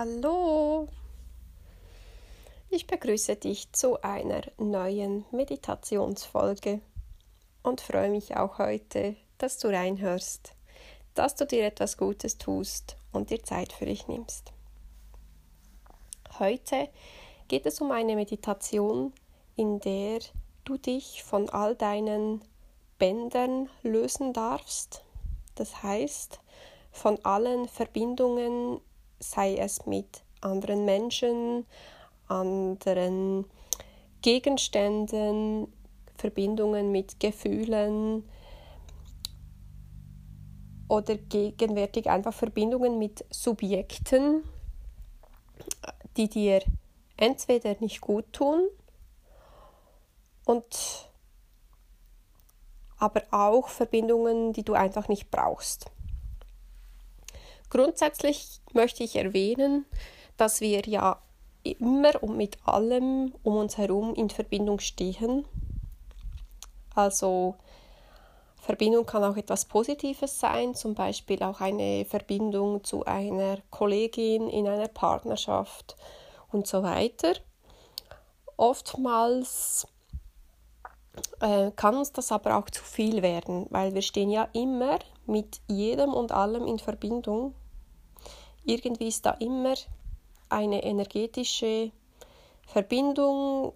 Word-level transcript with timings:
Hallo! 0.00 0.86
Ich 2.70 2.86
begrüße 2.86 3.34
dich 3.34 3.72
zu 3.72 4.00
einer 4.00 4.42
neuen 4.56 5.24
Meditationsfolge 5.32 6.80
und 7.64 7.80
freue 7.80 8.08
mich 8.08 8.36
auch 8.36 8.58
heute, 8.58 9.16
dass 9.38 9.58
du 9.58 9.66
reinhörst, 9.66 10.52
dass 11.14 11.34
du 11.34 11.46
dir 11.46 11.66
etwas 11.66 11.96
Gutes 11.96 12.38
tust 12.38 12.96
und 13.10 13.30
dir 13.30 13.42
Zeit 13.42 13.72
für 13.72 13.86
dich 13.86 14.06
nimmst. 14.06 14.52
Heute 16.38 16.88
geht 17.48 17.66
es 17.66 17.80
um 17.80 17.90
eine 17.90 18.14
Meditation, 18.14 19.12
in 19.56 19.80
der 19.80 20.20
du 20.64 20.76
dich 20.76 21.24
von 21.24 21.48
all 21.48 21.74
deinen 21.74 22.44
Bändern 23.00 23.68
lösen 23.82 24.32
darfst. 24.32 25.02
Das 25.56 25.82
heißt, 25.82 26.38
von 26.92 27.18
allen 27.24 27.66
Verbindungen, 27.66 28.80
sei 29.20 29.56
es 29.56 29.86
mit 29.86 30.22
anderen 30.40 30.84
Menschen, 30.84 31.66
anderen 32.28 33.44
Gegenständen, 34.22 35.72
Verbindungen 36.16 36.90
mit 36.92 37.20
Gefühlen 37.20 38.28
oder 40.88 41.16
gegenwärtig 41.16 42.08
einfach 42.08 42.32
Verbindungen 42.32 42.98
mit 42.98 43.24
Subjekten, 43.30 44.42
die 46.16 46.28
dir 46.28 46.62
entweder 47.16 47.76
nicht 47.80 48.00
gut 48.00 48.32
tun 48.32 48.68
und 50.44 51.08
aber 52.98 53.22
auch 53.30 53.68
Verbindungen, 53.68 54.52
die 54.52 54.64
du 54.64 54.74
einfach 54.74 55.08
nicht 55.08 55.30
brauchst. 55.30 55.90
Grundsätzlich 57.70 58.60
möchte 58.72 59.04
ich 59.04 59.16
erwähnen, 59.16 59.84
dass 60.36 60.60
wir 60.60 60.80
ja 60.86 61.20
immer 61.62 62.22
und 62.22 62.36
mit 62.36 62.56
allem 62.66 63.34
um 63.42 63.56
uns 63.56 63.76
herum 63.76 64.14
in 64.14 64.30
Verbindung 64.30 64.80
stehen. 64.80 65.44
Also 66.94 67.56
Verbindung 68.60 69.06
kann 69.06 69.24
auch 69.24 69.36
etwas 69.36 69.64
Positives 69.64 70.40
sein, 70.40 70.74
zum 70.74 70.94
Beispiel 70.94 71.42
auch 71.42 71.60
eine 71.60 72.04
Verbindung 72.04 72.84
zu 72.84 73.04
einer 73.04 73.58
Kollegin 73.70 74.48
in 74.48 74.66
einer 74.66 74.88
Partnerschaft 74.88 75.96
und 76.50 76.66
so 76.66 76.82
weiter. 76.82 77.34
Oftmals 78.56 79.86
äh, 81.40 81.70
kann 81.76 81.96
uns 81.96 82.12
das 82.12 82.32
aber 82.32 82.56
auch 82.56 82.68
zu 82.70 82.82
viel 82.82 83.22
werden, 83.22 83.66
weil 83.70 83.94
wir 83.94 84.02
stehen 84.02 84.30
ja 84.30 84.48
immer 84.52 84.98
mit 85.26 85.60
jedem 85.66 86.14
und 86.14 86.32
allem 86.32 86.66
in 86.66 86.78
Verbindung. 86.78 87.54
Irgendwie 88.64 89.08
ist 89.08 89.26
da 89.26 89.32
immer 89.32 89.74
eine 90.48 90.82
energetische 90.82 91.92
Verbindung, 92.66 93.72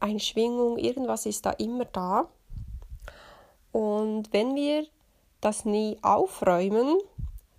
eine 0.00 0.20
Schwingung, 0.20 0.78
irgendwas 0.78 1.26
ist 1.26 1.46
da 1.46 1.50
immer 1.50 1.84
da. 1.84 2.28
Und 3.72 4.32
wenn 4.32 4.54
wir 4.54 4.86
das 5.40 5.64
nie 5.64 5.98
aufräumen, 6.02 6.98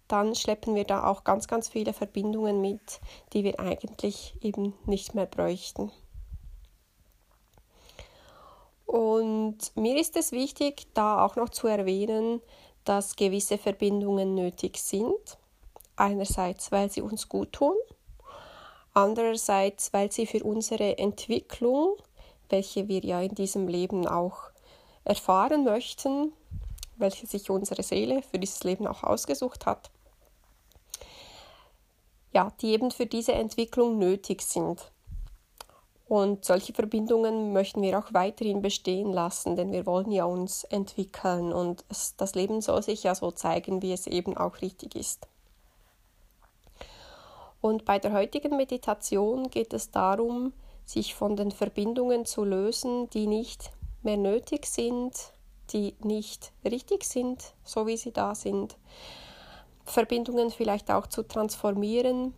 dann 0.08 0.36
schleppen 0.36 0.76
wir 0.76 0.84
da 0.84 1.06
auch 1.06 1.24
ganz, 1.24 1.48
ganz 1.48 1.70
viele 1.70 1.94
Verbindungen 1.94 2.60
mit, 2.60 3.00
die 3.32 3.44
wir 3.46 3.60
eigentlich 3.60 4.36
eben 4.42 4.74
nicht 4.86 5.16
mehr 5.16 5.26
bräuchten. 5.26 5.92
Und 8.92 9.58
mir 9.76 9.98
ist 9.98 10.18
es 10.18 10.34
wichtig, 10.34 10.86
da 10.94 11.24
auch 11.24 11.38
noch 11.38 11.48
zu 11.48 11.66
erwähnen, 11.66 12.42
dass 12.84 13.16
gewisse 13.16 13.58
Verbindungen 13.58 14.36
nötig 14.36 14.80
sind. 14.80 15.38
Einerseits, 15.96 16.74
weil 16.74 16.92
sie 16.92 17.02
uns 17.02 17.30
gut 17.30 17.54
tun, 17.54 17.76
andererseits, 18.94 19.94
weil 19.94 20.12
sie 20.12 20.26
für 20.28 20.44
unsere 20.44 20.98
Entwicklung, 20.98 21.96
welche 22.50 22.90
wir 22.90 23.00
ja 23.00 23.22
in 23.22 23.34
diesem 23.34 23.70
Leben 23.70 24.06
auch 24.10 24.52
erfahren 25.06 25.64
möchten, 25.64 26.34
welche 26.98 27.28
sich 27.28 27.50
unsere 27.50 27.84
Seele 27.84 28.22
für 28.24 28.40
dieses 28.40 28.62
Leben 28.66 28.88
auch 28.88 29.04
ausgesucht 29.04 29.66
hat, 29.66 29.90
ja, 32.34 32.52
die 32.60 32.74
eben 32.74 32.92
für 32.92 33.06
diese 33.06 33.32
Entwicklung 33.32 34.00
nötig 34.00 34.42
sind. 34.42 34.92
Und 36.12 36.44
solche 36.44 36.74
Verbindungen 36.74 37.54
möchten 37.54 37.82
wir 37.82 37.98
auch 37.98 38.14
weiterhin 38.14 38.62
bestehen 38.62 39.14
lassen, 39.14 39.56
denn 39.56 39.72
wir 39.72 39.86
wollen 39.86 40.12
ja 40.12 40.26
uns 40.26 40.66
entwickeln 40.66 41.54
und 41.54 41.86
es, 41.88 42.18
das 42.18 42.36
Leben 42.36 42.60
soll 42.60 42.84
sich 42.84 43.04
ja 43.04 43.16
so 43.16 43.32
zeigen, 43.32 43.82
wie 43.82 43.94
es 43.94 44.08
eben 44.08 44.36
auch 44.36 44.62
richtig 44.62 44.94
ist. 44.94 45.30
Und 47.62 47.86
bei 47.86 47.98
der 47.98 48.12
heutigen 48.12 48.58
Meditation 48.58 49.50
geht 49.50 49.72
es 49.72 49.92
darum, 49.92 50.52
sich 50.84 51.16
von 51.16 51.38
den 51.38 51.52
Verbindungen 51.52 52.26
zu 52.26 52.44
lösen, 52.44 53.10
die 53.12 53.26
nicht 53.26 53.72
mehr 54.04 54.18
nötig 54.18 54.66
sind, 54.66 55.14
die 55.70 55.96
nicht 56.04 56.52
richtig 56.66 57.06
sind, 57.06 57.54
so 57.64 57.88
wie 57.88 57.96
sie 57.96 58.12
da 58.12 58.36
sind. 58.36 58.76
Verbindungen 59.86 60.52
vielleicht 60.52 60.92
auch 60.92 61.08
zu 61.08 61.24
transformieren, 61.24 62.34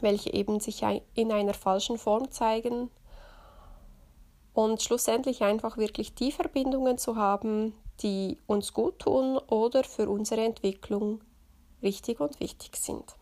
welche 0.00 0.32
eben 0.32 0.60
sich 0.60 0.82
in 1.14 1.32
einer 1.32 1.54
falschen 1.54 1.98
Form 1.98 2.30
zeigen 2.30 2.90
und 4.52 4.82
schlussendlich 4.82 5.42
einfach 5.42 5.76
wirklich 5.76 6.14
die 6.14 6.32
Verbindungen 6.32 6.98
zu 6.98 7.16
haben, 7.16 7.74
die 8.00 8.38
uns 8.46 8.72
gut 8.72 9.00
tun 9.00 9.38
oder 9.38 9.84
für 9.84 10.08
unsere 10.08 10.44
Entwicklung 10.44 11.20
richtig 11.82 12.20
und 12.20 12.40
wichtig 12.40 12.76
sind. 12.76 13.16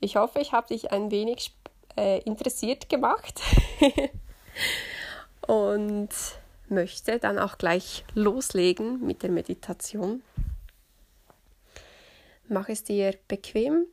Ich 0.00 0.16
hoffe, 0.16 0.40
ich 0.40 0.52
habe 0.52 0.68
dich 0.68 0.90
ein 0.90 1.10
wenig 1.10 1.54
äh, 1.96 2.20
interessiert 2.22 2.88
gemacht 2.88 3.40
und 5.46 6.08
möchte 6.68 7.18
dann 7.18 7.38
auch 7.38 7.58
gleich 7.58 8.04
loslegen 8.14 9.04
mit 9.06 9.22
der 9.22 9.30
Meditation. 9.30 10.22
Mach 12.52 12.68
es 12.68 12.84
dir 12.84 13.14
bequem. 13.28 13.86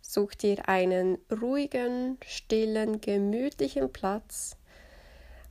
Such 0.00 0.34
dir 0.34 0.68
einen 0.68 1.18
ruhigen, 1.30 2.18
stillen, 2.26 3.00
gemütlichen 3.00 3.92
Platz, 3.92 4.56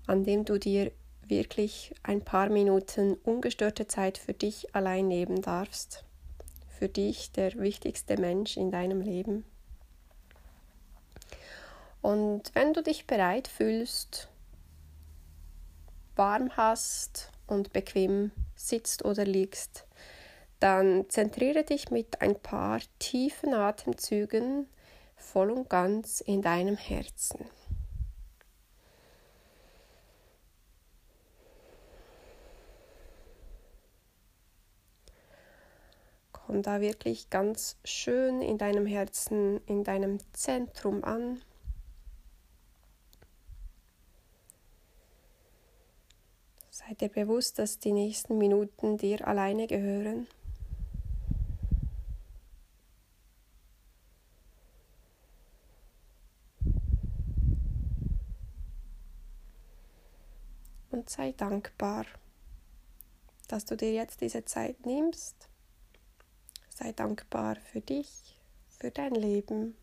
an 0.06 0.26
dem 0.26 0.44
du 0.44 0.60
dir 0.60 0.92
wirklich 1.26 1.96
ein 2.04 2.26
paar 2.26 2.50
Minuten 2.50 3.14
ungestörte 3.24 3.88
Zeit 3.88 4.18
für 4.18 4.34
dich 4.34 4.76
allein 4.76 5.08
nehmen 5.08 5.42
darfst. 5.42 6.04
Für 6.78 6.90
dich 6.90 7.32
der 7.32 7.54
wichtigste 7.58 8.20
Mensch 8.20 8.58
in 8.58 8.70
deinem 8.70 9.00
Leben. 9.00 9.46
Und 12.02 12.54
wenn 12.54 12.74
du 12.74 12.84
dich 12.84 13.08
bereit 13.08 13.48
fühlst, 13.48 14.28
warm 16.18 16.50
hast 16.58 17.32
und 17.48 17.72
bequem 17.72 18.32
sitzt 18.58 19.06
oder 19.06 19.24
liegst, 19.24 19.86
dann 20.62 21.10
zentriere 21.10 21.64
dich 21.64 21.90
mit 21.90 22.22
ein 22.22 22.40
paar 22.40 22.80
tiefen 23.00 23.54
Atemzügen 23.54 24.68
voll 25.16 25.50
und 25.50 25.70
ganz 25.70 26.22
in 26.22 26.44
deinem 26.44 26.78
Herzen. 26.78 27.46
Komm 36.32 36.62
da 36.62 36.80
wirklich 36.80 37.32
ganz 37.32 37.78
schön 37.84 38.44
in 38.44 38.60
deinem 38.60 38.86
Herzen, 38.86 39.62
in 39.66 39.84
deinem 39.84 40.20
Zentrum 40.32 41.04
an. 41.04 41.42
Sei 46.70 46.94
dir 46.94 47.10
bewusst, 47.10 47.58
dass 47.58 47.80
die 47.80 47.94
nächsten 47.94 48.38
Minuten 48.38 48.98
dir 48.98 49.28
alleine 49.28 49.66
gehören. 49.66 50.28
Und 61.02 61.10
sei 61.10 61.32
dankbar, 61.32 62.06
dass 63.48 63.66
du 63.66 63.76
dir 63.76 63.92
jetzt 63.92 64.22
diese 64.22 64.46
Zeit 64.46 64.86
nimmst. 64.86 65.50
Sei 66.70 66.92
dankbar 66.92 67.56
für 67.56 67.82
dich, 67.82 68.38
für 68.78 68.92
dein 68.92 69.16
Leben, 69.16 69.76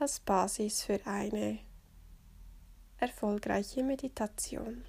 als 0.00 0.18
Basis 0.18 0.82
für 0.82 0.98
eine 1.06 1.60
erfolgreiche 2.98 3.84
Meditation. 3.84 4.84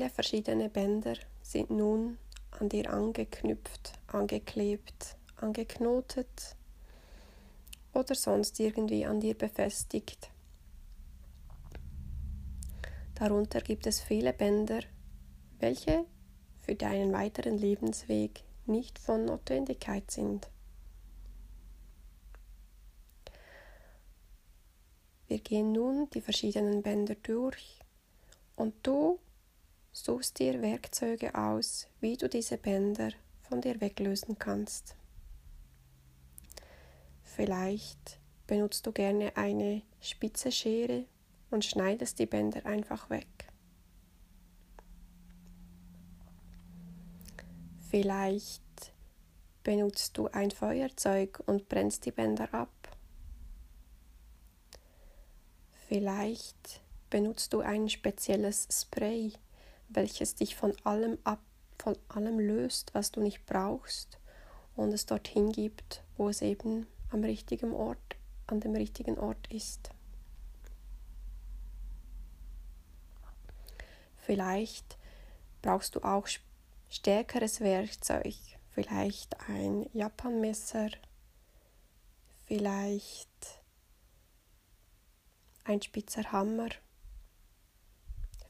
Viele 0.00 0.08
verschiedene 0.08 0.70
Bänder 0.70 1.12
sind 1.42 1.68
nun 1.68 2.16
an 2.52 2.70
dir 2.70 2.90
angeknüpft, 2.90 3.92
angeklebt, 4.06 5.18
angeknotet 5.36 6.56
oder 7.92 8.14
sonst 8.14 8.58
irgendwie 8.60 9.04
an 9.04 9.20
dir 9.20 9.36
befestigt. 9.36 10.30
Darunter 13.14 13.60
gibt 13.60 13.86
es 13.86 14.00
viele 14.00 14.32
Bänder, 14.32 14.80
welche 15.58 16.06
für 16.62 16.74
deinen 16.74 17.12
weiteren 17.12 17.58
Lebensweg 17.58 18.42
nicht 18.64 18.98
von 18.98 19.26
Notwendigkeit 19.26 20.10
sind. 20.10 20.48
Wir 25.28 25.40
gehen 25.40 25.72
nun 25.72 26.08
die 26.14 26.22
verschiedenen 26.22 26.80
Bänder 26.80 27.16
durch 27.16 27.80
und 28.56 28.72
du 28.82 29.18
suchst 29.92 30.38
dir 30.38 30.62
Werkzeuge 30.62 31.34
aus, 31.34 31.88
wie 32.00 32.16
du 32.16 32.28
diese 32.28 32.56
Bänder 32.56 33.10
von 33.42 33.60
dir 33.60 33.80
weglösen 33.80 34.38
kannst. 34.38 34.94
Vielleicht 37.22 38.18
benutzt 38.46 38.86
du 38.86 38.92
gerne 38.92 39.36
eine 39.36 39.82
spitze 40.00 40.52
Schere 40.52 41.04
und 41.50 41.64
schneidest 41.64 42.18
die 42.18 42.26
Bänder 42.26 42.66
einfach 42.66 43.10
weg. 43.10 43.26
Vielleicht 47.90 48.62
benutzt 49.64 50.16
du 50.16 50.28
ein 50.28 50.50
Feuerzeug 50.50 51.42
und 51.46 51.68
brennst 51.68 52.06
die 52.06 52.12
Bänder 52.12 52.52
ab. 52.54 52.96
Vielleicht 55.88 56.80
benutzt 57.10 57.52
du 57.52 57.60
ein 57.60 57.88
spezielles 57.88 58.68
Spray, 58.70 59.32
welches 59.90 60.34
dich 60.34 60.56
von 60.56 60.74
allem 60.84 61.18
ab, 61.24 61.40
von 61.78 61.96
allem 62.08 62.38
löst, 62.38 62.94
was 62.94 63.10
du 63.10 63.20
nicht 63.20 63.44
brauchst 63.46 64.18
und 64.76 64.92
es 64.92 65.06
dorthin 65.06 65.52
gibt, 65.52 66.02
wo 66.16 66.28
es 66.28 66.42
eben 66.42 66.86
am 67.10 67.24
richtigen 67.24 67.72
Ort, 67.72 68.16
an 68.46 68.60
dem 68.60 68.74
richtigen 68.74 69.18
Ort 69.18 69.52
ist. 69.52 69.90
Vielleicht 74.18 74.96
brauchst 75.62 75.96
du 75.96 76.02
auch 76.02 76.28
stärkeres 76.88 77.60
Werkzeug, 77.60 78.34
vielleicht 78.70 79.36
ein 79.48 79.88
Japanmesser, 79.92 80.90
vielleicht 82.46 83.28
ein 85.64 85.82
spitzer 85.82 86.32
Hammer, 86.32 86.68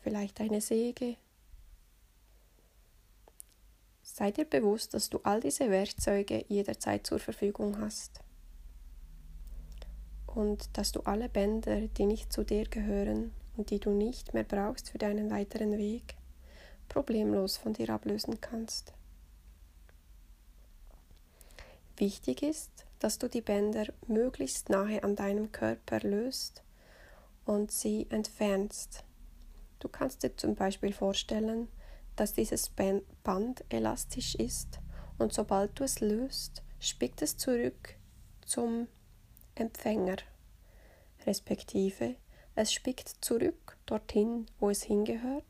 vielleicht 0.01 0.41
eine 0.41 0.61
Säge. 0.61 1.17
Sei 4.13 4.33
dir 4.33 4.45
bewusst, 4.45 4.93
dass 4.93 5.09
du 5.09 5.21
all 5.23 5.41
diese 5.41 5.71
Werkzeuge 5.71 6.45
jederzeit 6.49 7.07
zur 7.07 7.21
Verfügung 7.21 7.81
hast 7.81 8.21
und 10.27 10.77
dass 10.77 10.93
du 10.93 11.01
alle 11.03 11.29
Bänder, 11.29 11.83
die 11.83 12.07
nicht 12.07 12.33
zu 12.33 12.45
dir 12.45 12.65
gehören 12.65 13.33
und 13.57 13.71
die 13.71 13.79
du 13.79 13.91
nicht 13.91 14.35
mehr 14.35 14.45
brauchst 14.45 14.91
für 14.91 14.99
deinen 14.99 15.31
weiteren 15.31 15.79
Weg, 15.79 16.17
problemlos 16.89 17.57
von 17.57 17.73
dir 17.73 17.91
ablösen 17.91 18.41
kannst. 18.41 18.93
Wichtig 21.97 22.43
ist, 22.43 22.87
dass 22.99 23.19
du 23.19 23.29
die 23.29 23.43
Bänder 23.43 23.87
möglichst 24.09 24.71
nahe 24.71 25.03
an 25.05 25.17
deinem 25.17 25.53
Körper 25.53 26.01
löst 26.01 26.65
und 27.47 27.71
sie 27.71 28.07
entfernst. 28.11 29.05
Du 29.79 29.89
kannst 29.89 30.25
dir 30.25 30.37
zum 30.37 30.57
Beispiel 30.57 30.93
vorstellen, 30.93 31.69
dass 32.17 32.33
dieses 32.33 32.71
Band 32.71 33.65
elastisch 33.69 34.35
ist 34.35 34.81
und 35.19 35.33
sobald 35.33 35.79
du 35.79 35.85
es 35.85 36.01
löst, 36.01 36.63
spickt 36.79 37.23
es 37.23 37.37
zurück 37.37 37.97
zum 38.45 38.89
Empfänger, 39.55 40.17
respektive 41.27 42.17
es 42.55 42.73
spickt 42.73 43.09
zurück 43.21 43.77
dorthin, 43.87 44.47
wo 44.59 44.71
es 44.71 44.83
hingehört. 44.83 45.45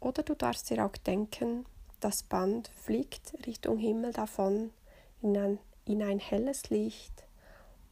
Oder 0.00 0.22
du 0.22 0.34
darfst 0.34 0.70
dir 0.70 0.84
auch 0.84 0.96
denken, 0.96 1.64
das 2.00 2.24
Band 2.24 2.72
fliegt 2.74 3.34
Richtung 3.46 3.78
Himmel 3.78 4.12
davon 4.12 4.72
in 5.20 5.36
ein, 5.36 5.58
in 5.84 6.02
ein 6.02 6.18
helles 6.18 6.70
Licht 6.70 7.24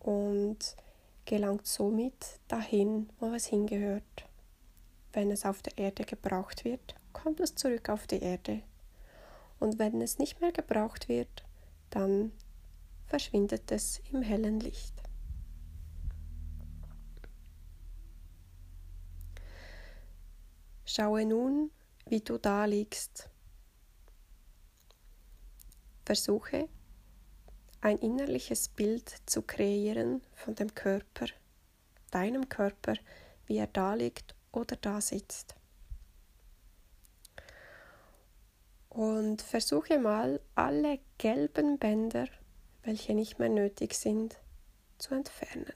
und 0.00 0.76
gelangt 1.24 1.66
somit 1.66 2.40
dahin, 2.48 3.10
wo 3.20 3.32
es 3.32 3.46
hingehört. 3.46 4.29
Wenn 5.12 5.30
es 5.30 5.44
auf 5.44 5.60
der 5.62 5.76
Erde 5.76 6.04
gebraucht 6.04 6.64
wird, 6.64 6.94
kommt 7.12 7.40
es 7.40 7.54
zurück 7.56 7.88
auf 7.88 8.06
die 8.06 8.20
Erde. 8.20 8.62
Und 9.58 9.78
wenn 9.78 10.00
es 10.00 10.18
nicht 10.18 10.40
mehr 10.40 10.52
gebraucht 10.52 11.08
wird, 11.08 11.44
dann 11.90 12.32
verschwindet 13.06 13.72
es 13.72 14.00
im 14.12 14.22
hellen 14.22 14.60
Licht. 14.60 14.94
Schaue 20.84 21.24
nun, 21.26 21.70
wie 22.06 22.20
du 22.20 22.38
da 22.38 22.64
liegst. 22.64 23.28
Versuche 26.04 26.68
ein 27.80 27.98
innerliches 27.98 28.68
Bild 28.68 29.12
zu 29.26 29.42
kreieren 29.42 30.22
von 30.34 30.54
dem 30.54 30.74
Körper, 30.74 31.26
deinem 32.10 32.48
Körper, 32.48 32.94
wie 33.46 33.56
er 33.56 33.68
da 33.68 33.94
liegt 33.94 34.34
oder 34.52 34.76
da 34.76 35.00
sitzt. 35.00 35.54
Und 38.88 39.42
versuche 39.42 39.98
mal 39.98 40.40
alle 40.54 40.98
gelben 41.18 41.78
Bänder, 41.78 42.26
welche 42.82 43.14
nicht 43.14 43.38
mehr 43.38 43.48
nötig 43.48 43.94
sind, 43.94 44.40
zu 44.98 45.14
entfernen. 45.14 45.72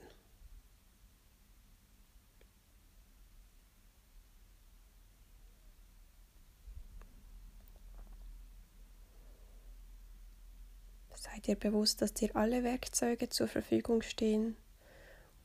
Sei 11.13 11.39
dir 11.39 11.55
bewusst, 11.55 12.01
dass 12.01 12.13
dir 12.13 12.35
alle 12.35 12.63
Werkzeuge 12.63 13.29
zur 13.29 13.47
Verfügung 13.47 14.01
stehen 14.01 14.57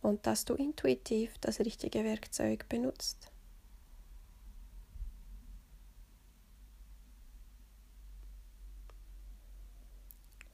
und 0.02 0.26
dass 0.26 0.45
du 0.45 0.54
intuitiv 0.54 1.37
das 1.40 1.61
richtige 1.61 2.04
Werkzeug 2.04 2.69
benutzt. 2.69 3.30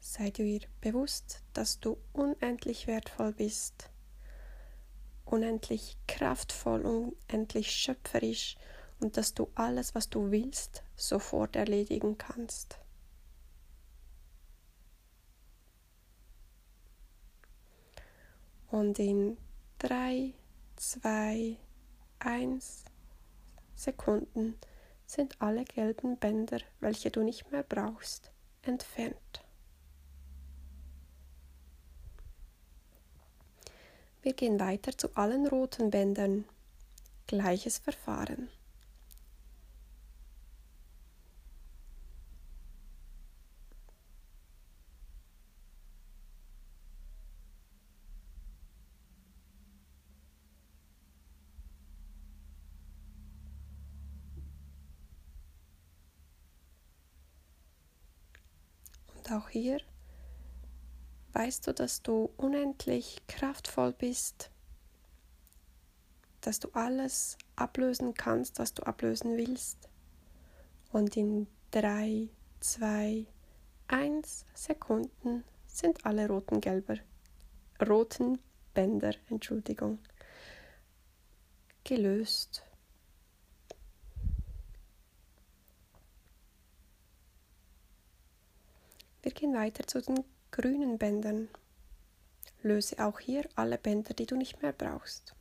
Sei 0.00 0.30
dir 0.30 0.60
bewusst, 0.80 1.42
dass 1.52 1.78
du 1.78 1.98
unendlich 2.12 2.86
wertvoll 2.86 3.32
bist, 3.32 3.90
unendlich 5.26 5.98
kraftvoll, 6.06 6.80
unendlich 7.28 7.70
schöpferisch 7.70 8.56
und 8.98 9.18
dass 9.18 9.34
du 9.34 9.50
alles, 9.54 9.94
was 9.94 10.08
du 10.08 10.30
willst, 10.30 10.82
sofort 10.94 11.54
erledigen 11.54 12.16
kannst. 12.16 12.78
Und 18.76 18.98
in 18.98 19.38
3, 19.78 20.34
2, 20.76 21.56
1 22.18 22.84
Sekunden 23.74 24.58
sind 25.06 25.40
alle 25.40 25.64
gelben 25.64 26.18
Bänder, 26.18 26.60
welche 26.80 27.10
du 27.10 27.22
nicht 27.22 27.50
mehr 27.50 27.62
brauchst, 27.62 28.30
entfernt. 28.60 29.42
Wir 34.20 34.34
gehen 34.34 34.60
weiter 34.60 34.92
zu 34.98 35.08
allen 35.16 35.46
roten 35.46 35.90
Bändern. 35.90 36.44
Gleiches 37.26 37.78
Verfahren. 37.78 38.50
Auch 59.36 59.48
hier 59.48 59.78
weißt 61.36 61.66
du, 61.66 61.74
dass 61.74 62.02
du 62.02 62.30
unendlich 62.38 63.18
kraftvoll 63.28 63.92
bist, 63.92 64.50
dass 66.40 66.60
du 66.60 66.70
alles 66.72 67.36
ablösen 67.56 68.14
kannst, 68.14 68.58
was 68.58 68.72
du 68.72 68.82
ablösen 68.84 69.36
willst. 69.36 69.90
Und 70.92 71.14
in 71.14 71.46
drei, 71.72 72.30
zwei, 72.60 73.26
eins 73.86 74.46
Sekunden 74.54 75.44
sind 75.66 76.06
alle 76.06 76.26
roten 76.26 76.62
gelber, 76.62 76.96
roten 77.86 78.38
Bänder, 78.72 79.12
Entschuldigung, 79.28 79.98
gelöst. 81.84 82.62
Wir 89.26 89.32
gehen 89.32 89.54
weiter 89.54 89.84
zu 89.84 90.00
den 90.00 90.22
grünen 90.52 90.98
Bändern. 90.98 91.48
Löse 92.62 93.04
auch 93.04 93.18
hier 93.18 93.48
alle 93.56 93.76
Bänder, 93.76 94.14
die 94.14 94.24
du 94.24 94.36
nicht 94.36 94.62
mehr 94.62 94.72
brauchst. 94.72 95.34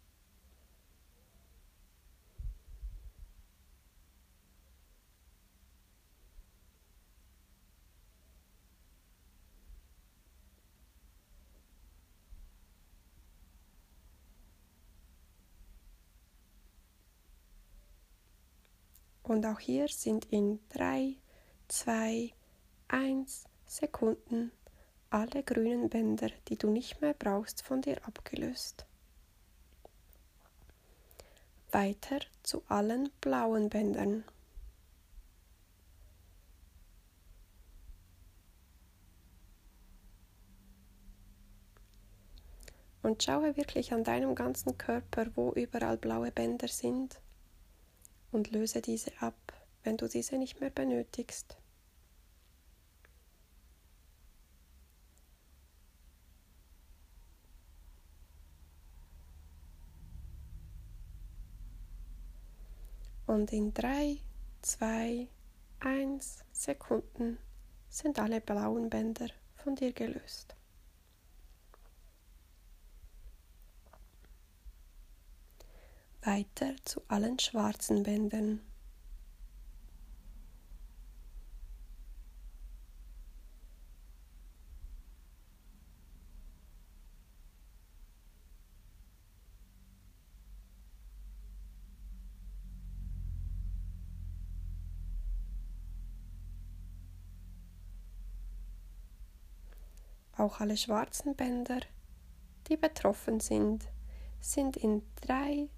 Und 19.22 19.46
auch 19.46 19.60
hier 19.60 19.88
sind 19.90 20.26
in 20.32 20.60
3, 20.70 21.18
2, 21.68 22.34
1 22.88 23.46
Sekunden 23.76 24.54
alle 25.10 25.44
grünen 25.44 25.90
Bänder, 25.90 26.30
die 26.48 26.58
du 26.58 26.70
nicht 26.70 27.02
mehr 27.02 27.14
brauchst, 27.14 27.62
von 27.62 27.82
dir 27.82 27.98
abgelöst. 28.08 28.86
Weiter 31.72 32.20
zu 32.42 32.64
allen 32.70 33.10
blauen 33.20 33.68
Bändern. 33.68 34.24
Und 43.02 43.22
schaue 43.24 43.58
wirklich 43.58 43.92
an 43.92 44.06
deinem 44.06 44.36
ganzen 44.36 44.78
Körper, 44.78 45.28
wo 45.36 45.52
überall 45.52 45.98
blaue 45.98 46.32
Bänder 46.32 46.70
sind 46.70 47.20
und 48.32 48.52
löse 48.52 48.82
diese 48.82 49.12
ab, 49.20 49.36
wenn 49.84 49.98
du 49.98 50.08
diese 50.08 50.38
nicht 50.38 50.62
mehr 50.62 50.70
benötigst. 50.70 51.58
Und 63.36 63.52
in 63.52 63.74
3, 63.74 64.18
2, 64.62 65.28
1 65.82 66.46
Sekunden 66.54 67.38
sind 67.90 68.18
alle 68.18 68.40
blauen 68.40 68.90
Bänder 68.90 69.28
von 69.58 69.76
dir 69.76 69.92
gelöst. 69.92 70.56
weiter 76.22 76.76
zu 76.86 77.02
allen 77.10 77.38
schwarzen 77.38 78.04
Bändern. 78.04 78.62
Auch 100.38 100.60
alle 100.60 100.76
schwarzen 100.76 101.36
Bänder, 101.36 101.80
die 102.68 102.78
betroffen 102.78 103.40
sind, 103.40 103.86
sind 104.42 104.76
in 104.76 105.02
drei 105.22 105.70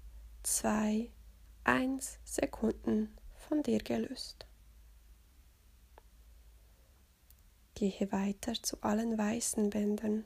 2, 0.42 1.10
1 1.64 2.18
Sekunden 2.24 3.16
von 3.48 3.62
dir 3.62 3.78
gelöst. 3.78 4.46
Gehe 7.74 8.10
weiter 8.10 8.54
zu 8.54 8.82
allen 8.82 9.16
weißen 9.16 9.70
Bändern. 9.70 10.24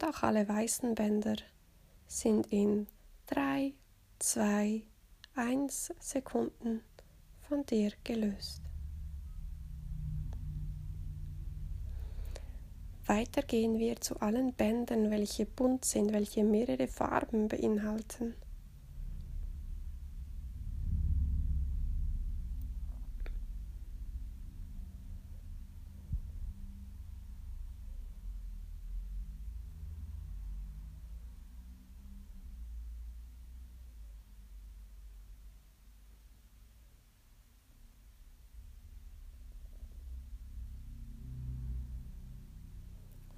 Und 0.00 0.08
auch 0.08 0.22
alle 0.22 0.48
weißen 0.48 0.94
Bänder 0.94 1.36
sind 2.06 2.46
in 2.52 2.86
3, 3.26 3.74
2, 4.20 4.82
1 5.34 5.92
Sekunden 5.98 6.82
von 7.40 7.66
dir 7.66 7.90
gelöst. 8.04 8.62
Weiter 13.06 13.42
gehen 13.42 13.78
wir 13.78 14.00
zu 14.00 14.20
allen 14.20 14.52
Bändern, 14.52 15.10
welche 15.10 15.46
bunt 15.46 15.84
sind, 15.84 16.12
welche 16.12 16.44
mehrere 16.44 16.86
Farben 16.86 17.48
beinhalten. 17.48 18.34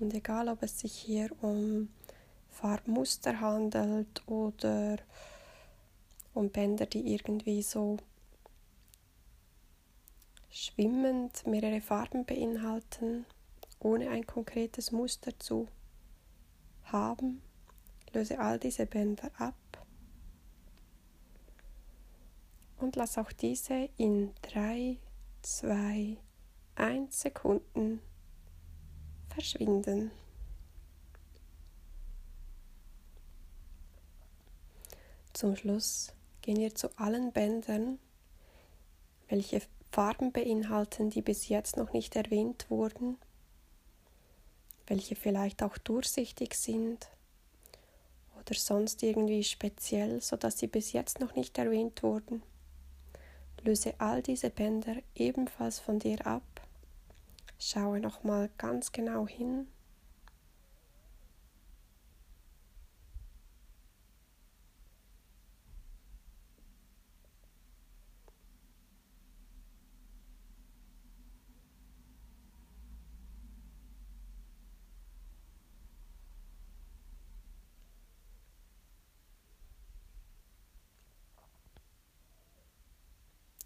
Und 0.01 0.15
egal, 0.15 0.49
ob 0.49 0.63
es 0.63 0.81
sich 0.81 0.95
hier 0.95 1.31
um 1.43 1.91
Farbmuster 2.49 3.41
handelt 3.41 4.27
oder 4.27 4.97
um 6.33 6.51
Bänder, 6.51 6.87
die 6.87 7.13
irgendwie 7.13 7.63
so 7.63 7.99
schwimmend 10.51 11.47
mehrere 11.47 11.83
Farben 11.83 12.25
beinhalten, 12.25 13.27
ohne 13.79 14.09
ein 14.09 14.27
konkretes 14.27 14.91
Muster 14.91 15.39
zu 15.39 15.69
haben, 16.85 17.43
löse 18.13 18.39
all 18.39 18.59
diese 18.59 18.87
Bänder 18.87 19.31
ab 19.39 19.55
und 22.79 22.97
lass 22.97 23.19
auch 23.19 23.33
diese 23.33 23.91
in 23.99 24.33
3, 24.43 24.99
2, 25.43 26.17
1 26.75 27.21
Sekunden 27.21 28.01
verschwinden. 29.41 30.11
Zum 35.33 35.57
Schluss 35.57 36.13
gehen 36.43 36.59
wir 36.59 36.75
zu 36.75 36.89
allen 36.99 37.33
Bändern, 37.33 37.99
welche 39.29 39.63
Farben 39.93 40.33
beinhalten, 40.33 41.09
die 41.09 41.23
bis 41.23 41.49
jetzt 41.49 41.79
noch 41.79 41.95
nicht 41.95 42.17
erwähnt 42.17 42.67
wurden, 42.69 43.17
welche 44.87 45.17
vielleicht 45.17 45.63
auch 45.63 45.79
durchsichtig 45.79 46.55
sind 46.55 47.09
oder 48.39 48.55
sonst 48.55 49.03
irgendwie 49.03 49.43
speziell, 49.43 50.21
sodass 50.21 50.59
sie 50.59 50.67
bis 50.67 50.93
jetzt 50.93 51.19
noch 51.19 51.35
nicht 51.35 51.57
erwähnt 51.57 52.03
wurden. 52.03 52.43
Löse 53.63 53.95
all 53.99 54.23
diese 54.23 54.51
Bänder 54.51 54.97
ebenfalls 55.15 55.79
von 55.79 55.99
dir 55.99 56.27
ab 56.27 56.43
Schaue 57.63 58.01
nochmal 58.01 58.49
ganz 58.57 58.91
genau 58.91 59.29
hin. 59.29 59.69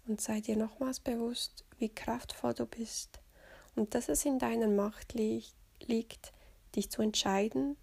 Und 0.05 0.19
sei 0.19 0.41
dir 0.41 0.57
nochmals 0.57 0.99
bewusst, 0.99 1.63
wie 1.77 1.87
kraftvoll 1.87 2.53
du 2.53 2.65
bist 2.65 3.21
und 3.75 3.93
dass 3.93 4.09
es 4.09 4.25
in 4.25 4.39
deiner 4.39 4.67
Macht 4.67 5.13
li 5.13 5.43
liegt, 5.81 6.33
dich 6.75 6.89
zu 6.89 7.01
entscheiden 7.01 7.77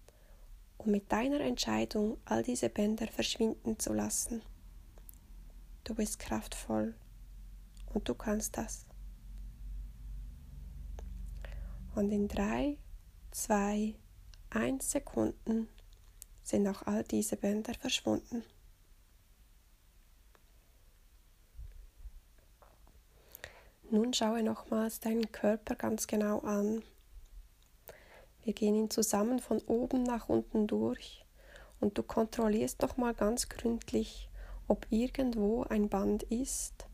und 0.77 0.91
mit 0.91 1.11
deiner 1.11 1.39
Entscheidung 1.39 2.17
all 2.25 2.43
diese 2.43 2.69
Bänder 2.69 3.07
verschwinden 3.07 3.79
zu 3.79 3.93
lassen. 3.93 4.41
Du 5.83 5.95
bist 5.95 6.19
kraftvoll 6.19 6.95
und 7.93 8.07
du 8.09 8.15
kannst 8.15 8.57
das. 8.57 8.85
Und 11.95 12.11
in 12.11 12.27
3, 12.27 12.77
2, 13.31 13.95
1 14.49 14.91
Sekunden 14.91 15.67
sind 16.41 16.67
auch 16.67 16.83
all 16.83 17.03
diese 17.03 17.37
Bänder 17.37 17.73
verschwunden. 17.73 18.43
Nun 23.93 24.11
schaue 24.11 24.41
nochmals 24.41 25.01
deinen 25.01 25.31
Körper 25.31 25.75
ganz 25.75 26.07
genau 26.07 26.39
an. 26.39 26.81
Wir 28.41 28.53
gehen 28.53 28.73
ihn 28.73 28.89
zusammen 28.89 29.37
von 29.37 29.59
oben 29.67 30.01
nach 30.01 30.29
unten 30.29 30.65
durch 30.65 31.23
und 31.79 31.95
du 31.95 32.01
kontrollierst 32.01 32.81
nochmal 32.81 33.13
ganz 33.13 33.49
gründlich, 33.49 34.31
ob 34.67 34.87
irgendwo 34.89 35.61
ein 35.65 35.89
Band 35.89 36.23
ist, 36.23 36.87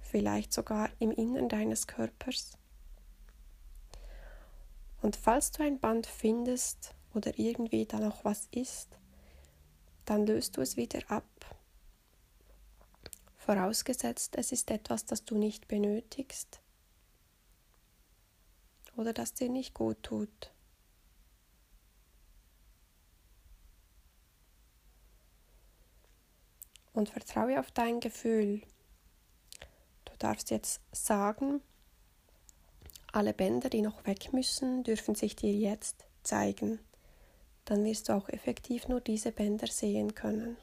vielleicht 0.00 0.54
sogar 0.54 0.88
im 0.98 1.10
Innern 1.10 1.50
deines 1.50 1.86
Körpers. 1.86 2.56
Und 5.02 5.14
falls 5.14 5.50
du 5.50 5.62
ein 5.62 5.78
Band 5.78 6.06
findest 6.06 6.94
oder 7.12 7.38
irgendwie 7.38 7.84
da 7.84 7.98
noch 7.98 8.24
was 8.24 8.48
ist, 8.50 8.96
dann 10.06 10.24
löst 10.24 10.56
du 10.56 10.62
es 10.62 10.78
wieder 10.78 11.00
ab. 11.08 11.26
Vorausgesetzt, 13.44 14.36
es 14.36 14.52
ist 14.52 14.70
etwas, 14.70 15.04
das 15.04 15.24
du 15.24 15.36
nicht 15.36 15.66
benötigst 15.66 16.60
oder 18.96 19.12
das 19.12 19.34
dir 19.34 19.48
nicht 19.48 19.74
gut 19.74 20.00
tut. 20.04 20.52
Und 26.92 27.08
vertraue 27.08 27.58
auf 27.58 27.72
dein 27.72 27.98
Gefühl. 27.98 28.62
Du 30.04 30.12
darfst 30.20 30.50
jetzt 30.50 30.80
sagen, 30.92 31.62
alle 33.10 33.34
Bänder, 33.34 33.70
die 33.70 33.82
noch 33.82 34.06
weg 34.06 34.32
müssen, 34.32 34.84
dürfen 34.84 35.16
sich 35.16 35.34
dir 35.34 35.52
jetzt 35.52 36.06
zeigen. 36.22 36.78
Dann 37.64 37.84
wirst 37.84 38.08
du 38.08 38.12
auch 38.12 38.28
effektiv 38.28 38.86
nur 38.86 39.00
diese 39.00 39.32
Bänder 39.32 39.66
sehen 39.66 40.14
können. 40.14 40.56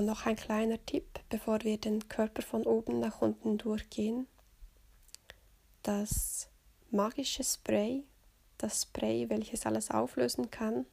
Und 0.00 0.06
noch 0.06 0.24
ein 0.24 0.36
kleiner 0.36 0.82
Tipp, 0.86 1.20
bevor 1.28 1.62
wir 1.62 1.76
den 1.76 2.08
Körper 2.08 2.40
von 2.40 2.64
oben 2.64 3.00
nach 3.00 3.20
unten 3.20 3.58
durchgehen. 3.58 4.26
Das 5.82 6.48
magische 6.90 7.44
Spray, 7.44 8.04
das 8.56 8.80
Spray, 8.80 9.28
welches 9.28 9.66
alles 9.66 9.90
auflösen 9.90 10.50
kann, 10.50 10.86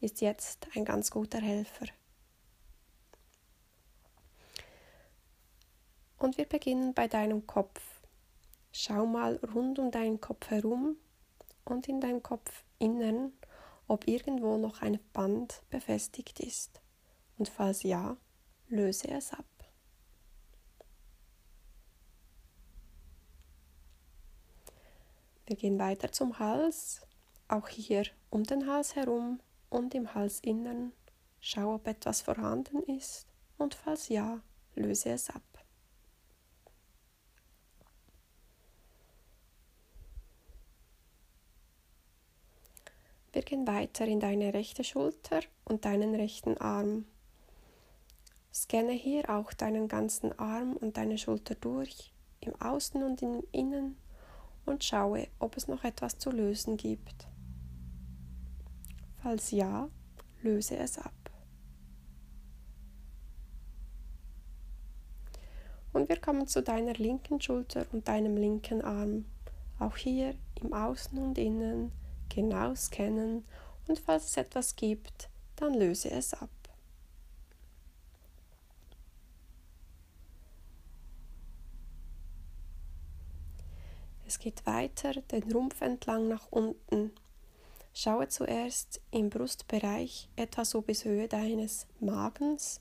ist 0.00 0.20
jetzt 0.20 0.68
ein 0.76 0.84
ganz 0.84 1.10
guter 1.10 1.40
Helfer. 1.40 1.86
Und 6.16 6.38
wir 6.38 6.46
beginnen 6.46 6.94
bei 6.94 7.08
deinem 7.08 7.48
Kopf. 7.48 7.82
Schau 8.70 9.06
mal 9.06 9.40
rund 9.56 9.80
um 9.80 9.90
deinen 9.90 10.20
Kopf 10.20 10.50
herum 10.50 10.94
und 11.64 11.88
in 11.88 12.00
deinem 12.00 12.22
Kopf 12.22 12.62
innen, 12.78 13.32
ob 13.88 14.06
irgendwo 14.06 14.56
noch 14.56 14.82
ein 14.82 15.00
Band 15.12 15.64
befestigt 15.68 16.38
ist. 16.38 16.80
Und 17.38 17.48
falls 17.48 17.82
ja, 17.82 18.16
löse 18.68 19.08
es 19.08 19.32
ab. 19.32 19.44
Wir 25.46 25.56
gehen 25.56 25.78
weiter 25.78 26.10
zum 26.10 26.38
Hals, 26.38 27.02
auch 27.46 27.68
hier 27.68 28.04
um 28.30 28.42
den 28.42 28.66
Hals 28.66 28.96
herum 28.96 29.40
und 29.70 29.94
im 29.94 30.12
Halsinnern. 30.12 30.92
Schau, 31.40 31.74
ob 31.74 31.86
etwas 31.86 32.22
vorhanden 32.22 32.82
ist 32.82 33.28
und 33.56 33.74
falls 33.74 34.08
ja, 34.08 34.40
löse 34.74 35.10
es 35.10 35.30
ab. 35.30 35.42
Wir 43.32 43.42
gehen 43.42 43.66
weiter 43.66 44.06
in 44.06 44.18
deine 44.18 44.54
rechte 44.54 44.82
Schulter 44.82 45.40
und 45.64 45.84
deinen 45.84 46.14
rechten 46.14 46.56
Arm. 46.56 47.04
Scanne 48.56 48.92
hier 48.92 49.28
auch 49.28 49.52
deinen 49.52 49.86
ganzen 49.86 50.36
Arm 50.38 50.72
und 50.72 50.96
deine 50.96 51.18
Schulter 51.18 51.54
durch, 51.56 52.10
im 52.40 52.58
Außen 52.58 53.02
und 53.02 53.20
im 53.20 53.42
Innen 53.52 53.98
und 54.64 54.82
schaue, 54.82 55.28
ob 55.38 55.58
es 55.58 55.68
noch 55.68 55.84
etwas 55.84 56.16
zu 56.16 56.30
lösen 56.30 56.78
gibt. 56.78 57.28
Falls 59.22 59.50
ja, 59.50 59.90
löse 60.42 60.78
es 60.78 60.96
ab. 60.96 61.12
Und 65.92 66.08
wir 66.08 66.16
kommen 66.16 66.46
zu 66.46 66.62
deiner 66.62 66.94
linken 66.94 67.42
Schulter 67.42 67.84
und 67.92 68.08
deinem 68.08 68.38
linken 68.38 68.80
Arm. 68.80 69.26
Auch 69.78 69.98
hier 69.98 70.34
im 70.62 70.72
Außen 70.72 71.18
und 71.18 71.36
Innen 71.36 71.92
genau 72.30 72.74
scannen 72.74 73.44
und 73.86 73.98
falls 73.98 74.24
es 74.30 74.36
etwas 74.38 74.76
gibt, 74.76 75.28
dann 75.56 75.74
löse 75.74 76.10
es 76.10 76.32
ab. 76.32 76.48
Es 84.26 84.40
geht 84.40 84.66
weiter 84.66 85.12
den 85.12 85.52
Rumpf 85.52 85.80
entlang 85.80 86.26
nach 86.26 86.48
unten. 86.50 87.12
Schaue 87.94 88.28
zuerst 88.28 89.00
im 89.12 89.30
Brustbereich 89.30 90.28
etwa 90.34 90.64
so 90.64 90.82
bis 90.82 91.04
Höhe 91.04 91.28
deines 91.28 91.86
Magens, 92.00 92.80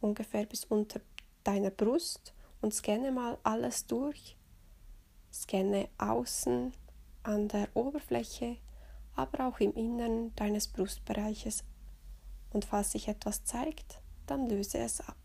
ungefähr 0.00 0.46
bis 0.46 0.64
unter 0.64 1.00
deiner 1.44 1.70
Brust 1.70 2.32
und 2.62 2.72
scanne 2.72 3.12
mal 3.12 3.38
alles 3.42 3.86
durch. 3.86 4.36
Scanne 5.30 5.88
außen 5.98 6.72
an 7.24 7.48
der 7.48 7.68
Oberfläche, 7.74 8.56
aber 9.14 9.46
auch 9.46 9.60
im 9.60 9.74
Innern 9.74 10.34
deines 10.34 10.68
Brustbereiches. 10.68 11.62
Und 12.50 12.64
falls 12.64 12.92
sich 12.92 13.08
etwas 13.08 13.44
zeigt, 13.44 14.00
dann 14.26 14.48
löse 14.48 14.78
es 14.78 15.00
ab. 15.00 15.16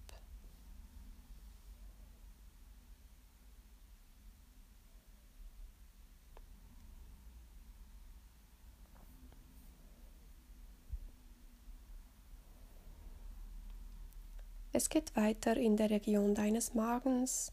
Es 14.80 14.88
geht 14.88 15.13
weiter 15.18 15.58
in 15.58 15.76
der 15.76 15.89
Region 15.89 16.34
deines 16.36 16.74
Magens, 16.74 17.52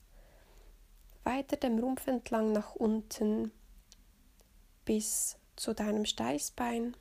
weiter 1.25 1.57
dem 1.57 1.81
Rumpf 1.81 2.07
entlang 2.07 2.53
nach 2.53 2.77
unten 2.77 3.51
bis 4.85 5.37
zu 5.57 5.75
deinem 5.75 6.05
Steißbein. 6.05 6.97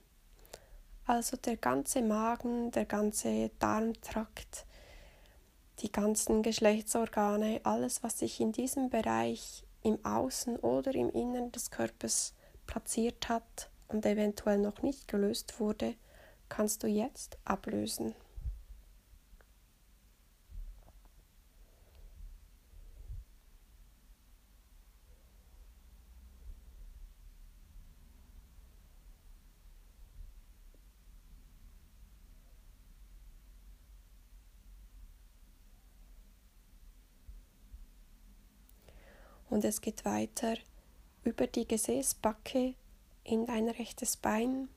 Also 1.06 1.38
der 1.38 1.58
ganze 1.58 2.02
Magen, 2.02 2.72
der 2.72 2.86
ganze 2.86 3.52
Darmtrakt, 3.60 4.66
die 5.82 5.92
ganzen 5.92 6.42
Geschlechtsorgane, 6.42 7.62
alles, 7.62 8.02
was 8.02 8.18
sich 8.18 8.40
in 8.40 8.52
diesem 8.52 8.90
Bereich 8.90 9.64
im 9.84 10.04
Außen 10.04 10.56
oder 10.58 10.96
im 10.96 11.12
Innern 11.12 11.52
des 11.52 11.70
Körpers 11.70 12.34
platziert 12.66 13.30
hat 13.30 13.70
und 13.90 14.08
eventuell 14.08 14.58
noch 14.58 14.82
nicht 14.82 15.08
gelöst 15.08 15.60
wurde, 15.60 15.94
kannst 16.50 16.82
du 16.82 16.88
jetzt 16.88 17.38
ablösen. 17.46 18.16
Und 39.56 39.64
es 39.64 39.80
geht 39.80 40.04
weiter 40.04 40.56
über 41.24 41.48
die 41.48 41.66
Gesäßbacke 41.66 42.76
in 43.24 43.46
dein 43.46 43.70
rechtes 43.70 44.18
Bein. 44.18 44.68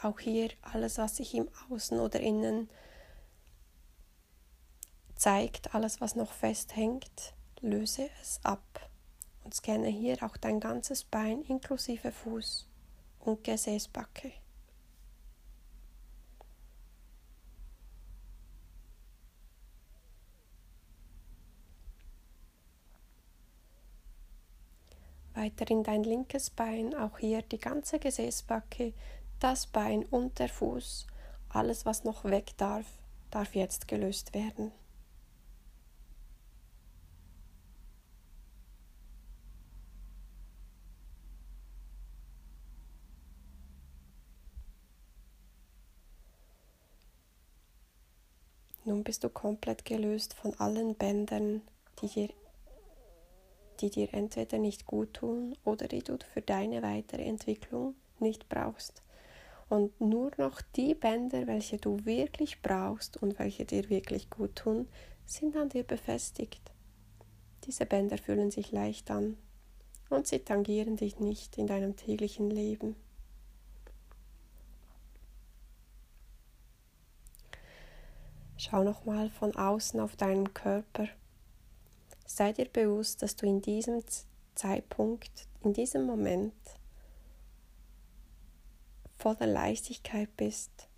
Auch 0.00 0.18
hier 0.18 0.48
alles, 0.62 0.96
was 0.96 1.18
sich 1.18 1.34
im 1.34 1.46
Außen 1.68 2.00
oder 2.00 2.18
Innen 2.18 2.70
zeigt, 5.14 5.74
alles, 5.74 6.00
was 6.00 6.16
noch 6.16 6.32
festhängt, 6.32 7.34
löse 7.60 8.08
es 8.22 8.40
ab 8.44 8.88
und 9.44 9.52
scanne 9.52 9.88
hier 9.88 10.22
auch 10.22 10.38
dein 10.38 10.58
ganzes 10.58 11.04
Bein 11.04 11.42
inklusive 11.42 12.10
Fuß 12.10 12.66
und 13.20 13.44
Gesäßbacke. 13.44 14.32
Weiter 25.48 25.70
in 25.70 25.82
dein 25.82 26.04
linkes 26.04 26.50
Bein, 26.50 26.94
auch 26.94 27.18
hier 27.18 27.40
die 27.40 27.58
ganze 27.58 27.98
Gesäßbacke, 27.98 28.92
das 29.40 29.66
Bein 29.66 30.04
und 30.04 30.38
der 30.38 30.50
Fuß, 30.50 31.06
alles 31.48 31.86
was 31.86 32.04
noch 32.04 32.24
weg 32.24 32.52
darf, 32.58 32.84
darf 33.30 33.54
jetzt 33.54 33.88
gelöst 33.88 34.34
werden. 34.34 34.72
Nun 48.84 49.02
bist 49.02 49.24
du 49.24 49.30
komplett 49.30 49.86
gelöst 49.86 50.34
von 50.34 50.52
allen 50.60 50.94
Bändern, 50.94 51.62
die 52.02 52.06
hier 52.06 52.28
die 53.80 53.90
dir 53.90 54.12
entweder 54.12 54.58
nicht 54.58 54.86
gut 54.86 55.14
tun 55.14 55.56
oder 55.64 55.88
die 55.88 56.02
du 56.02 56.18
für 56.32 56.42
deine 56.42 56.82
weitere 56.82 57.24
Entwicklung 57.24 57.94
nicht 58.20 58.48
brauchst. 58.48 59.02
Und 59.68 60.00
nur 60.00 60.30
noch 60.38 60.62
die 60.76 60.94
Bänder, 60.94 61.46
welche 61.46 61.76
du 61.76 62.04
wirklich 62.04 62.62
brauchst 62.62 63.22
und 63.22 63.38
welche 63.38 63.64
dir 63.64 63.90
wirklich 63.90 64.30
gut 64.30 64.56
tun, 64.56 64.88
sind 65.26 65.56
an 65.56 65.68
dir 65.68 65.82
befestigt. 65.82 66.72
Diese 67.64 67.84
Bänder 67.84 68.16
fühlen 68.16 68.50
sich 68.50 68.72
leicht 68.72 69.10
an 69.10 69.36
und 70.08 70.26
sie 70.26 70.38
tangieren 70.38 70.96
dich 70.96 71.18
nicht 71.20 71.58
in 71.58 71.66
deinem 71.66 71.96
täglichen 71.96 72.50
Leben. 72.50 72.96
Schau 78.56 78.82
nochmal 78.82 79.30
von 79.30 79.54
außen 79.54 80.00
auf 80.00 80.16
deinen 80.16 80.52
Körper. 80.52 81.08
Sei 82.30 82.52
dir 82.52 82.68
bewusst, 82.68 83.22
dass 83.22 83.36
du 83.36 83.46
in 83.46 83.62
diesem 83.62 84.02
Zeitpunkt, 84.54 85.48
in 85.62 85.72
diesem 85.72 86.04
Moment 86.04 86.52
voller 89.16 89.46
Leichtigkeit 89.46 90.36
bist, 90.36 90.90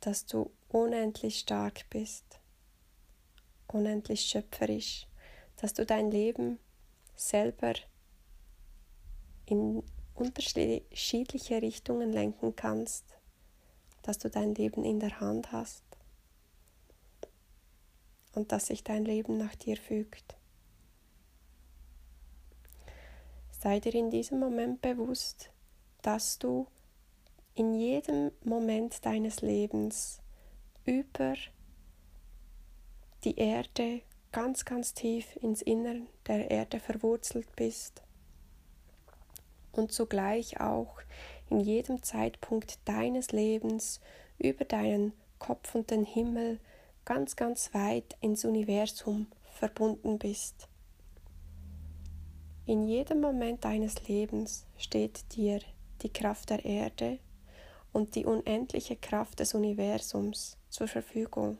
dass 0.00 0.26
du 0.26 0.50
unendlich 0.68 1.38
stark 1.38 1.88
bist, 1.90 2.40
unendlich 3.68 4.22
schöpferisch, 4.22 5.06
dass 5.56 5.74
du 5.74 5.86
dein 5.86 6.10
Leben 6.10 6.58
selber 7.14 7.74
in 9.46 9.84
unterschiedliche 10.14 11.62
Richtungen 11.62 12.12
lenken 12.12 12.56
kannst, 12.56 13.04
dass 14.02 14.18
du 14.18 14.28
dein 14.28 14.56
Leben 14.56 14.84
in 14.84 14.98
der 14.98 15.20
Hand 15.20 15.52
hast 15.52 15.84
und 18.34 18.52
dass 18.52 18.66
sich 18.66 18.84
dein 18.84 19.04
Leben 19.04 19.36
nach 19.36 19.54
dir 19.54 19.76
fügt. 19.76 20.36
Sei 23.50 23.80
dir 23.80 23.94
in 23.94 24.10
diesem 24.10 24.38
Moment 24.38 24.82
bewusst, 24.82 25.50
dass 26.02 26.38
du 26.38 26.66
in 27.54 27.74
jedem 27.74 28.30
Moment 28.42 29.04
deines 29.06 29.40
Lebens 29.40 30.20
über 30.84 31.34
die 33.24 33.36
Erde 33.38 34.02
ganz, 34.32 34.64
ganz 34.64 34.92
tief 34.92 35.36
ins 35.36 35.62
Innern 35.62 36.08
der 36.26 36.50
Erde 36.50 36.80
verwurzelt 36.80 37.46
bist 37.56 38.02
und 39.72 39.92
zugleich 39.92 40.60
auch 40.60 41.00
in 41.48 41.60
jedem 41.60 42.02
Zeitpunkt 42.02 42.78
deines 42.84 43.32
Lebens 43.32 44.00
über 44.38 44.64
deinen 44.64 45.12
Kopf 45.38 45.74
und 45.74 45.90
den 45.90 46.04
Himmel 46.04 46.58
ganz, 47.04 47.36
ganz 47.36 47.72
weit 47.74 48.16
ins 48.20 48.44
Universum 48.44 49.26
verbunden 49.52 50.18
bist. 50.18 50.68
In 52.66 52.86
jedem 52.86 53.20
Moment 53.20 53.64
deines 53.64 54.08
Lebens 54.08 54.66
steht 54.76 55.34
dir 55.34 55.60
die 56.02 56.12
Kraft 56.12 56.50
der 56.50 56.64
Erde 56.64 57.18
und 57.92 58.14
die 58.14 58.24
unendliche 58.24 58.96
Kraft 58.96 59.40
des 59.40 59.54
Universums 59.54 60.56
zur 60.70 60.88
Verfügung. 60.88 61.58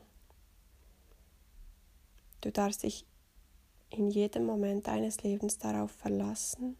Du 2.41 2.51
darfst 2.51 2.83
dich 2.83 3.05
in 3.89 4.09
jedem 4.09 4.45
Moment 4.45 4.87
deines 4.87 5.23
Lebens 5.23 5.57
darauf 5.57 5.91
verlassen 5.91 6.77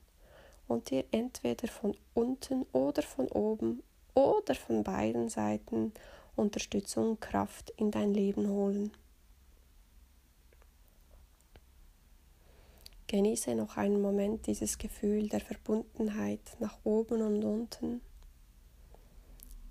und 0.67 0.89
dir 0.89 1.05
entweder 1.11 1.67
von 1.67 1.95
unten 2.13 2.63
oder 2.71 3.03
von 3.03 3.27
oben 3.27 3.83
oder 4.15 4.55
von 4.55 4.83
beiden 4.83 5.29
Seiten 5.29 5.93
Unterstützung 6.35 7.19
Kraft 7.19 7.71
in 7.77 7.91
dein 7.91 8.13
Leben 8.13 8.47
holen. 8.47 8.91
Genieße 13.07 13.55
noch 13.55 13.77
einen 13.77 14.01
Moment 14.01 14.47
dieses 14.47 14.77
Gefühl 14.77 15.29
der 15.29 15.39
Verbundenheit 15.39 16.57
nach 16.59 16.77
oben 16.83 17.21
und 17.21 17.43
unten. 17.43 18.01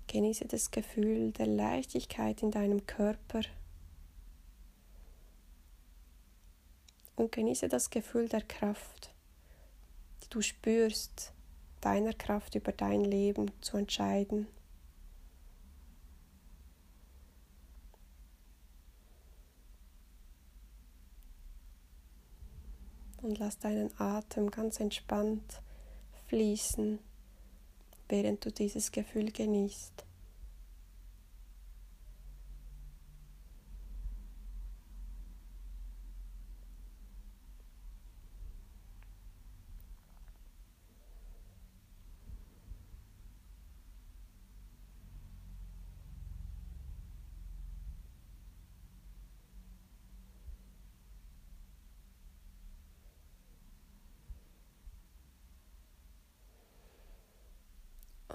Genieße 0.07 0.45
das 0.45 0.71
Gefühl 0.71 1.31
der 1.31 1.47
Leichtigkeit 1.47 2.41
in 2.41 2.51
deinem 2.51 2.87
Körper. 2.87 3.41
Und 7.17 7.31
genieße 7.31 7.67
das 7.67 7.89
Gefühl 7.89 8.29
der 8.29 8.41
Kraft, 8.41 9.13
die 10.23 10.29
du 10.29 10.41
spürst, 10.41 11.33
deiner 11.81 12.13
Kraft 12.13 12.55
über 12.55 12.71
dein 12.71 13.03
Leben 13.03 13.51
zu 13.61 13.77
entscheiden. 13.77 14.47
Und 23.25 23.39
lass 23.39 23.57
deinen 23.59 23.91
Atem 23.99 24.51
ganz 24.51 24.79
entspannt 24.79 25.61
fließen, 26.27 26.99
während 28.07 28.45
du 28.45 28.51
dieses 28.51 28.91
Gefühl 28.91 29.31
genießt. 29.31 30.04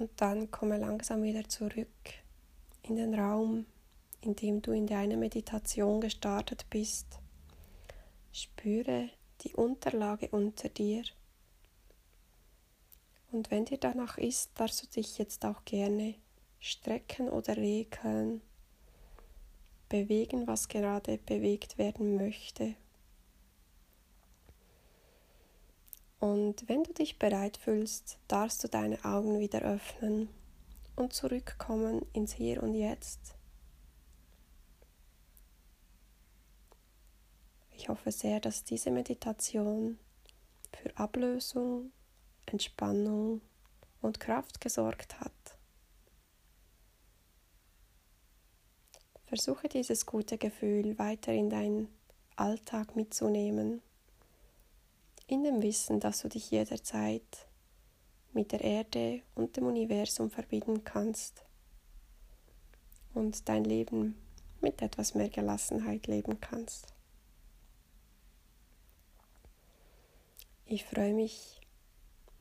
Und 0.01 0.11
dann 0.17 0.51
komme 0.51 0.79
langsam 0.79 1.23
wieder 1.23 1.47
zurück 1.47 1.87
in 2.81 2.97
den 2.97 3.15
Raum, 3.15 3.67
in 4.23 4.35
dem 4.35 4.63
du 4.63 4.73
in 4.73 4.87
deine 4.87 5.19
Meditation 5.19 6.01
gestartet 6.01 6.65
bist. 6.71 7.19
Spüre 8.33 9.11
die 9.43 9.53
Unterlage 9.55 10.29
unter 10.29 10.71
dir. 10.71 11.03
Und 13.31 13.51
wenn 13.51 13.67
dir 13.67 13.77
danach 13.77 14.17
ist, 14.17 14.59
darfst 14.59 14.83
du 14.83 14.87
dich 14.87 15.19
jetzt 15.19 15.45
auch 15.45 15.67
gerne 15.67 16.15
strecken 16.61 17.29
oder 17.29 17.59
regeln, 17.59 18.41
bewegen, 19.91 20.47
was 20.47 20.69
gerade 20.69 21.19
bewegt 21.19 21.77
werden 21.77 22.17
möchte. 22.17 22.75
Und 26.21 26.69
wenn 26.69 26.85
du 26.85 26.93
dich 26.93 27.19
bereit 27.19 27.57
fühlst, 27.57 28.19
darfst 28.29 28.63
du 28.63 28.69
deine 28.69 29.03
Augen 29.07 29.39
wieder 29.39 29.63
öffnen 29.63 30.29
und 30.95 31.15
zurückkommen 31.15 32.05
ins 32.13 32.35
Hier 32.35 32.63
und 32.63 32.75
Jetzt. 32.75 33.35
Ich 37.71 37.89
hoffe 37.89 38.13
sehr, 38.13 38.39
dass 38.39 38.65
diese 38.65 38.91
Meditation 38.91 39.99
für 40.77 40.95
Ablösung, 40.99 41.91
Entspannung 42.45 43.41
und 44.03 44.21
Kraft 44.21 44.61
gesorgt 44.61 45.19
hat. 45.21 45.33
Versuche 49.25 49.69
dieses 49.69 50.05
gute 50.05 50.37
Gefühl 50.37 50.99
weiter 50.99 51.33
in 51.33 51.49
deinen 51.49 51.89
Alltag 52.37 52.95
mitzunehmen 52.95 53.81
in 55.31 55.45
dem 55.45 55.63
Wissen, 55.63 56.01
dass 56.01 56.23
du 56.23 56.29
dich 56.29 56.51
jederzeit 56.51 57.47
mit 58.33 58.51
der 58.51 58.63
Erde 58.63 59.23
und 59.37 59.57
dem 59.57 59.67
Universum 59.67 60.29
verbinden 60.29 60.83
kannst 60.83 61.45
und 63.15 63.49
dein 63.49 63.63
Leben 63.63 64.17
mit 64.61 64.83
etwas 64.83 65.15
mehr 65.15 65.29
Gelassenheit 65.29 66.09
leben 66.09 66.41
kannst. 66.41 66.93
Ich 70.67 70.85
freue 70.85 71.15
mich, 71.15 71.61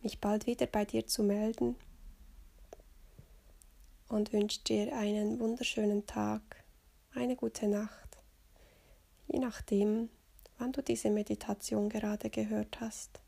mich 0.01 0.19
bald 0.19 0.47
wieder 0.47 0.65
bei 0.65 0.83
dir 0.83 1.05
zu 1.05 1.21
melden 1.21 1.75
und 4.07 4.33
wünsche 4.33 4.63
dir 4.63 4.95
einen 4.97 5.39
wunderschönen 5.39 6.07
Tag, 6.07 6.41
eine 7.13 7.35
gute 7.35 7.67
Nacht, 7.67 8.17
je 9.27 9.37
nachdem, 9.37 10.09
wann 10.59 10.71
du 10.71 10.83
diese 10.83 11.09
Meditation 11.09 11.89
gerade 11.89 12.29
gehört 12.29 12.79
hast. 12.79 13.19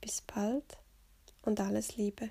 Bis 0.00 0.22
bald 0.22 0.78
und 1.42 1.60
alles 1.60 1.96
Liebe. 1.96 2.30